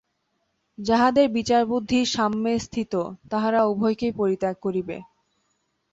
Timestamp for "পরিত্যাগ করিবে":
4.15-4.97